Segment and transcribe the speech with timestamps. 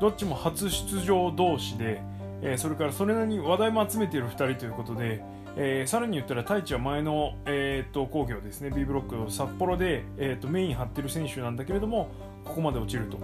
[0.00, 2.00] どっちも初出場同士で、
[2.42, 5.22] えー、それからそれなりに話題も集めている2人ということで、
[5.56, 12.10] えー、さらに言ったら太一は前の、えーと、工業ですね B ブロック札幌で、えーと、メイン張ってる選手なんだけれども
[12.44, 13.18] ここまで落ちると、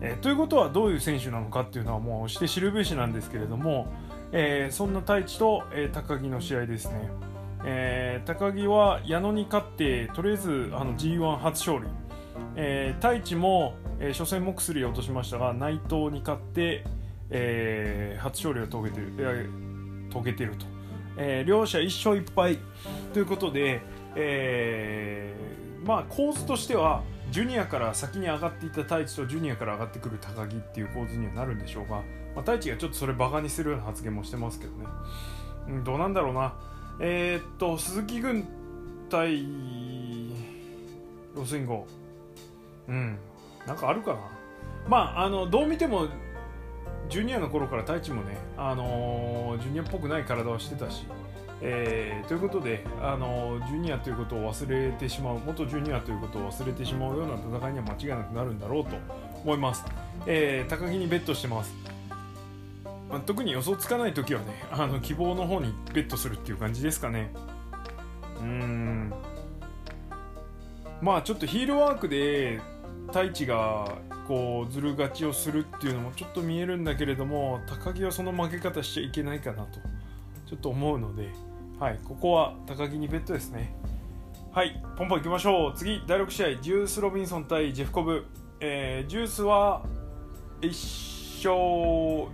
[0.00, 3.92] えー、ということはどういう選手なのかっていうのはもうして知るべしなんですけれども、
[4.30, 7.31] えそんな太一と、え高木の試合ですね。
[7.64, 11.86] えー、高木は矢野に勝ってとりあえずあの G1 初勝利、
[12.56, 16.84] えー、太一も、えー、初戦も薬を落としましたが内藤に勝って、
[17.30, 20.66] えー、初勝利を遂げてる、えー、遂げてると、
[21.16, 22.58] えー、両者1勝1敗。
[23.12, 23.82] ということで、
[24.16, 32.02] えー、まあ構図としてはジュニアから先に上がっていた太一とジュニアから上がってくる高木っていう構図にはなるんでしょうが、ま
[32.36, 34.86] あ、太一がちょっとそれバカにするような発言もしてますけどね、
[35.68, 36.54] うん、どうなんだろうな。
[37.00, 38.46] えー、っと鈴木軍
[39.08, 39.44] 対
[41.34, 41.86] ロスインゴ
[42.88, 43.18] うん。
[43.66, 44.20] なんかあるかな。
[44.88, 46.08] まああのどう見ても
[47.08, 51.04] ジュニアの頃から太一もね、あの、ジュニアっぽくない体をしてたし、
[51.60, 58.96] えー、ということで、あの、ジュニアということを忘れてしまう元ジュニアということを忘れてしまうような戦いには間違いなくなるんだろうと
[59.44, 59.84] 思います、
[60.26, 61.91] えー、高木にベットしてます。
[63.12, 67.30] まあ、特に予想つかない時はねあの希望の方にベットするっていう感じですかね。
[68.40, 69.12] うん。
[71.02, 72.58] まあちょっとヒールワークで
[73.08, 73.92] 太一が
[74.26, 79.80] こうずる勝ちをするっていうのもちょっと見えるんだけれども高木はその負け方しちゃいけないかなと
[80.48, 81.28] ちょっと思うので、
[81.78, 83.76] はい、ここは高木にベットですね。
[84.52, 85.78] はいポンポンいきましょう。
[85.78, 88.24] 次第6試合ジュース・ロビンソン対ジェフコブ、
[88.60, 89.84] えー、ジュースは
[90.62, 91.56] 1勝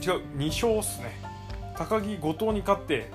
[0.00, 1.20] 違う2勝っすね。
[1.76, 3.10] 高木後藤に勝って、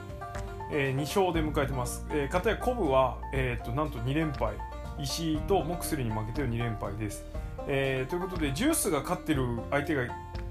[0.72, 4.54] えー、2勝で迎えてます、えー、片やコブは、えー、っとなんと2連敗。
[5.00, 7.26] 石井とモクスリに負けてる2連敗です、
[7.68, 10.04] えー、ということでジュースが勝ってる相手が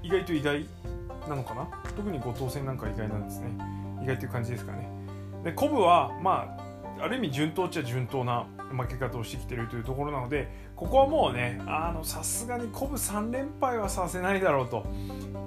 [0.03, 0.65] 意外と意外
[1.29, 1.67] なのかな？
[1.95, 3.49] 特に後藤戦なんか意外なんですね。
[4.03, 4.89] 意外という感じですかね。
[5.43, 6.57] でコブはま
[6.99, 10.49] あある意味順当っちゃ順当な負け方をしてきてるというところなので
[10.81, 11.61] ここはもうね
[12.01, 14.83] さすがにコブ3連敗はさせないだろうと。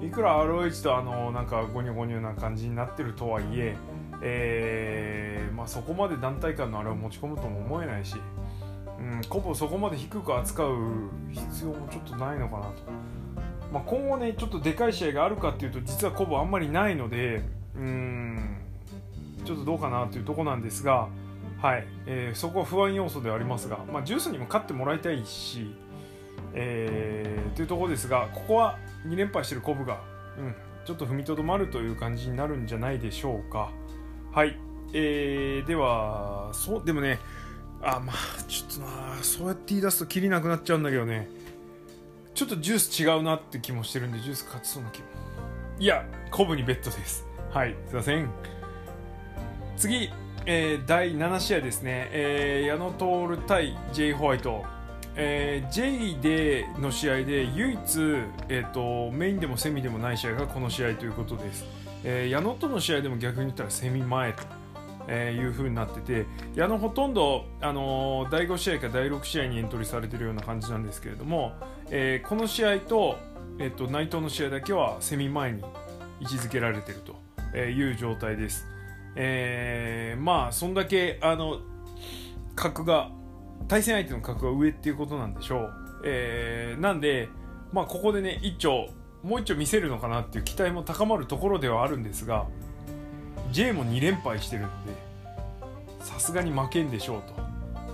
[0.01, 3.77] いくら ROH とあのなんかゴニョゴニョな感じになってるとはいえ
[4.21, 8.15] えー、まあ、そこまで団体間のあれを持ち込むとも思えないし、
[9.01, 10.77] うん、コブをそこまで低く扱う
[11.33, 12.73] 必要もちょっとないのかなと、
[13.73, 17.43] まあ、今後ねちょっとでかい試合があるかっていうと実はコブあんまりないので
[17.77, 18.57] うん
[19.45, 21.09] ちょっとどうかなというとこなんですが
[21.65, 25.75] はい、えー、そこは不安要素ではありますが、まあ、ジュースにも勝ってもらいたいし、
[26.53, 30.03] えー、というところですがここは2連敗してるコブが、
[30.37, 30.55] うん、
[30.85, 33.71] ちょっと踏みとどまるという感じになるんじゃないでしょうか。
[34.31, 34.59] はい、
[34.93, 37.19] えー、ではそうでもね
[37.81, 41.31] あまあちょっとなそうやって言い出すときりなくなっちゃうんだけどね。
[42.35, 45.07] ちょっとジュース違うなって気もしてるんでジュース勝ちそうな気も。
[45.79, 47.25] いやコブにベッドです。
[47.51, 47.75] はい。
[47.87, 48.29] すいません。
[49.79, 50.11] 次。
[50.47, 54.13] えー、第7試合ですね、えー、矢野徹対 J.
[54.13, 54.63] ホワイト、
[55.17, 57.79] えー、J での試合で唯一、
[58.51, 61.65] えーと、メインでもセミでもない試合がこの試合ということです、
[62.05, 64.43] えー、矢野との試合でも逆に言ったらセミ前と、
[65.09, 71.55] えー、いう風になってて矢野ほとんど、あのー、第5試合か第6試合にエントリーされてるような感じなんですけれども、
[71.89, 73.17] えー、この試合と,、
[73.59, 75.63] えーと内藤の試合だけはセミ前に
[76.21, 78.74] 位置づけられてるという状態です。
[79.17, 81.61] えー、まあそんだけあの
[82.55, 83.11] 格が
[83.69, 85.73] 対戦相手の格が上っていうことなんでしょう、
[86.05, 87.29] えー、なんで、
[87.73, 88.89] まあ、ここでね一丁
[89.23, 92.47] もう一丁見せるのかなっていう期待も高まるところではあるんですが
[93.53, 94.93] J も2連敗してるので
[96.01, 97.35] さすがに負けんでしょうと、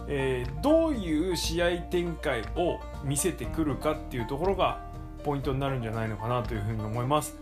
[0.09, 4.90] えー、どういう試合展開を見せてくるかっていうところが
[5.21, 7.37] ポイントになるんじゃないのかなというふうに思います、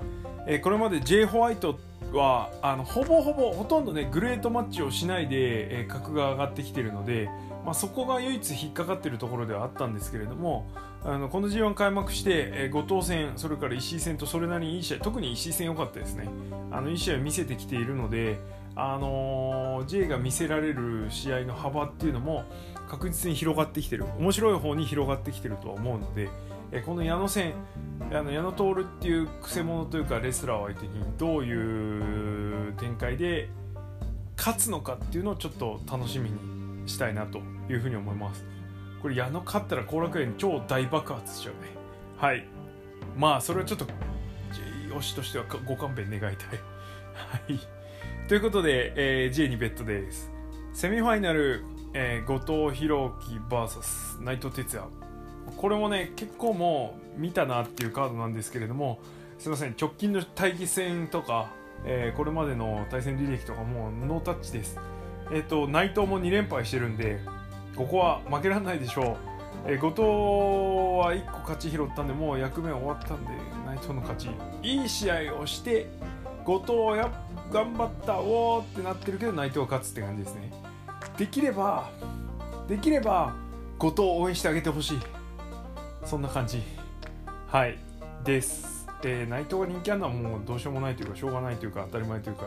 [0.46, 1.78] えー、これまで J ホワイト
[2.12, 7.28] はあのほぼほぼほとんどねグレートマッチをしないで、えー、格が上がってきているので、
[7.64, 10.66] まあ、そこが唯一引っかかっているところではあったんですけれども
[11.04, 16.28] あのこの G1 開幕して、えー、後藤戦それから石井戦とそれなりにいい試合特に石井戦良かったですね。
[16.70, 18.38] あのいい試合を見せてきているので
[18.74, 22.44] あのー、J が見せられる試合の幅っていうのも
[22.88, 24.06] 確実に広がってきてる。
[24.18, 26.28] 面白い方に広がってきてるとは思うので、
[26.72, 27.54] えこの矢野戦
[28.12, 33.48] あの矢野徹っていうくせ者というかレスラーを相手にどういう展開で
[34.36, 38.44] 勝つのかっていうのをちょっと楽しみにしたいなというふうに思います。
[39.02, 41.70] これ矢野勝ったら後楽園超大爆発しちゃうね。
[42.16, 42.46] はい。
[43.16, 43.86] まあそれはちょっと
[44.90, 46.36] 推しとしてはご勘弁願いたい。
[47.14, 47.58] はい。
[48.28, 48.92] ということで、
[49.24, 50.30] えー、J にベッドです。
[50.72, 51.64] セミファイナル、
[51.94, 55.07] えー、後藤弘樹 VS 内藤哲也。
[55.58, 59.00] これもね結構もう見たなっていうカードなんですけれども
[59.38, 61.50] すいません直近の対決戦とか、
[61.84, 64.78] えー、これまでの対戦履歴とかもノータッチです。
[65.30, 67.20] えっ、ー、と内藤も2連敗してるんで
[67.76, 69.02] ここは負けられないでしょ
[69.66, 73.28] う、えー、後藤は1個勝ち拾ったんでもう役目終わったんで
[73.66, 74.30] 内藤の勝ち。
[74.62, 75.88] いい試合をして
[76.44, 77.12] 後藤や
[77.52, 80.52] 頑張ったおーってなってるけど内藤勝つって感じですね。
[81.16, 81.90] できれば
[82.68, 83.34] できれば
[83.78, 85.17] 後藤を応援してあげてほしい。
[86.08, 86.62] そんな感じ。
[87.48, 87.78] はい。
[88.24, 92.46] です、えー、内藤が人気あるのはもうどうしようもないというかしょうがないというか当たり前というか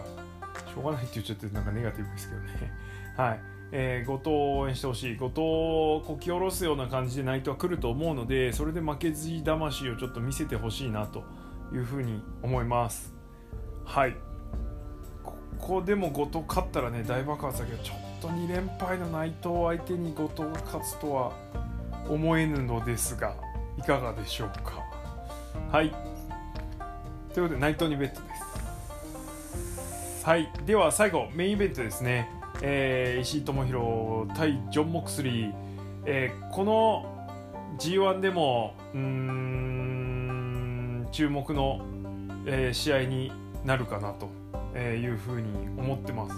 [0.73, 2.73] しょうがないって言っちゃってなんかネガティブですけどね。
[3.15, 3.39] はい。
[3.71, 5.15] えー、後藤を応援してほしい。
[5.15, 11.23] 後藤をこき下ろすような感じで内藤は来ると思うのでそれで負けず魂をちょっと見せてほしいなと
[11.71, 13.13] いうふうに思います。
[13.85, 14.15] はい。
[15.23, 21.31] ここでも後藤勝ったらね大爆発だけどちょっと2連敗の内藤相手に後藤が勝つとは
[22.09, 23.35] 思えぬのですが
[23.81, 24.83] いかがでしょうか？
[25.71, 25.89] はい。
[27.33, 28.27] ということで内藤にベッドで
[30.19, 30.23] す。
[30.23, 30.51] はい。
[30.67, 32.29] では最後メインイベントですね、
[32.61, 35.53] えー、石井智弘対ジョン・モクスリー、
[36.05, 37.27] えー、この
[37.79, 40.21] G1 でもうん
[41.11, 41.83] 注目の、
[42.45, 43.31] えー、試合に
[43.65, 44.29] なるかなと
[44.77, 45.47] いうふうに
[45.79, 46.35] 思ってます。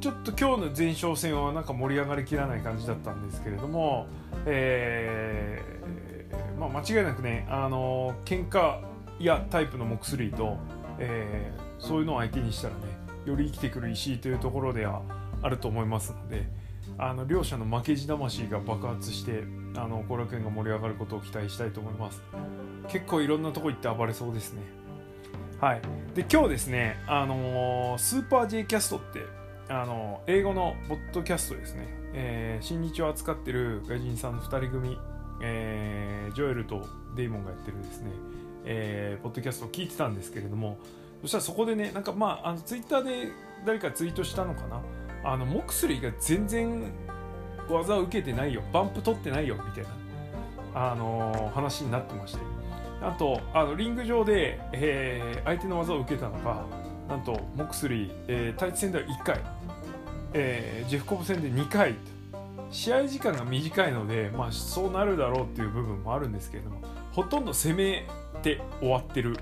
[0.00, 4.06] ちょっと今日の前哨戦はなんか盛り上がりきらない感じだったんですけれども、
[4.44, 6.09] えー、
[6.60, 8.82] まあ、間違いなくね、あの喧嘩
[9.18, 10.58] やタイプのモクスリーと、
[10.98, 12.80] えー、そういうのを相手にしたらね
[13.24, 15.00] より生きてくる石井というところでは
[15.40, 16.46] あると思いますので
[16.98, 22.22] あの両者の負けじ魂が爆発してあの後楽園が盛り上がることを期待したいと思います。
[22.88, 24.62] 結構いろんなとこ行って暴れそうですね。
[25.60, 25.80] はい。
[26.14, 29.20] で今日ですねあのー、スーパー J キャストって
[29.70, 34.98] あの英語のポッドキャストですね、えー、新日を扱ってる外人さんの2人組、
[35.40, 38.10] えー、ジョエルとデイモンがやってるですね、
[38.64, 40.78] えー、ポッドキャストを聞いてたんですけれども
[41.22, 43.32] そしたらそこでねなんかまああのツイッターで
[43.66, 44.80] 誰かツイートしたのかな？
[45.22, 46.90] あのモクスリーが全然
[47.68, 48.62] 技を受けてないよ。
[48.72, 49.84] バンプ取ってないよみたい
[50.74, 52.38] な、あのー、話になってまして。
[53.02, 56.66] あとあのリング上で、えー、相手の技を受けたのが
[57.08, 59.40] なんとモクスリー、えー、対戦では1回
[60.32, 62.19] えー、ジェフコブ戦で2回と。
[62.70, 66.82] 試合時間が短いので、まあ、そうなるだろうっていう部分もあるんですけれども
[67.12, 68.06] ほとんど攻め
[68.42, 69.36] て終わってる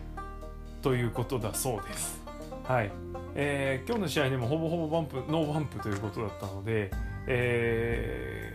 [0.82, 2.19] ということだそうです。
[2.64, 2.90] はい
[3.34, 6.90] えー、今日の試合でもほぼほぼバンプノーバンプということだったので、
[7.26, 8.52] え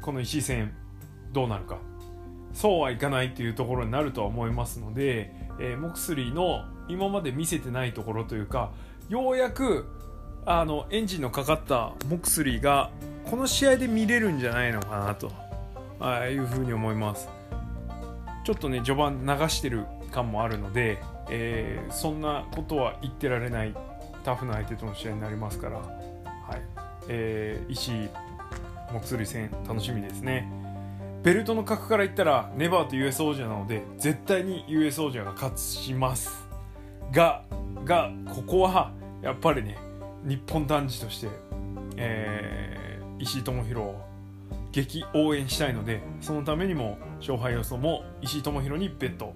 [0.00, 0.72] ー、この石井戦
[1.32, 1.78] どうなるか
[2.52, 8.72] そうはいかないというところになるとは思いますので、えー、モクスリーの今まで見せてないところというか
[9.08, 9.86] ようやく
[10.46, 12.90] あのエンジンのかかったモクスリーが
[13.30, 15.30] この試合で見れるんじゃないのかなと。
[16.00, 17.28] あいうふうに思います。
[18.44, 23.74] ちょっとね序盤流してる感もあるので、えー、そんなことは言ってられない。
[24.24, 26.62] タフな相手との試合になりますから、はい。
[27.08, 28.08] えー、石井
[28.92, 30.50] モクスリー戦楽しみですね。
[31.22, 36.46] ベルトの格から言ったらネバーと US 王者なので絶対に US 王者が勝ちます。
[37.12, 37.42] が
[37.84, 38.92] がここは
[39.22, 39.76] やっぱりね
[40.24, 41.28] 日本男児として、
[41.96, 42.77] えー、
[43.18, 44.04] 石井智弘を
[44.72, 49.34] 激応援したいのでそのためにも勝敗予想も石井智弘にベッド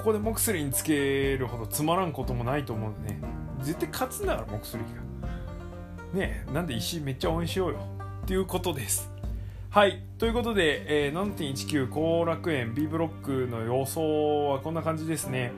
[0.00, 3.20] ここでモクスリーにつけるほどつまらんこともないと思うんでね。
[3.60, 6.18] 絶対勝つんだからモクスリーが。
[6.18, 7.80] ねえなんで石井めっちゃ応援しようよ。
[8.22, 9.10] っていうことです。
[9.68, 10.02] はい。
[10.16, 15.52] ということで、えー、7.19後楽園 B ブロックの予想はこんな感じですね。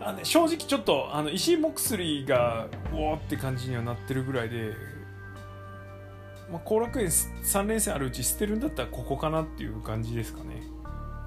[0.00, 4.72] あの正直ちょっとあの石井モクスリーがおおって感じにはなってるぐらいで
[6.50, 10.62] まあ、後楽園3連戦あるうち捨てるんだったらここかなっていう感じですかね。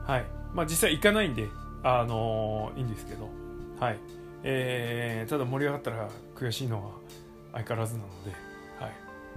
[0.06, 0.26] はい。
[0.54, 1.48] まあ実際行かないんで、
[1.84, 3.30] あのー、いいんですけど、
[3.80, 4.00] はい。
[4.44, 6.92] えー、ただ盛り上がったら悔しいのは
[7.54, 8.32] 相変わらずなので、
[8.80, 8.92] はい。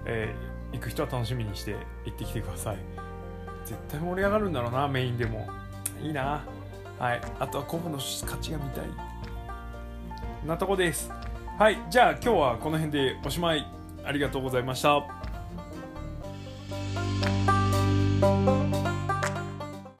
[0.05, 2.77] えー、行く人は楽しみにして行ってきてください。
[3.65, 5.47] 絶対盛り上がるんだろうな、メインでも。
[6.01, 6.43] いいな。
[6.97, 7.21] はい。
[7.39, 8.85] あとはコブの勝ちが見たい。
[10.45, 11.11] なとこです。
[11.59, 13.67] はいじゃあ今日はこの辺でおしまい
[14.05, 15.18] ありがとうございました
[18.21, 18.68] Música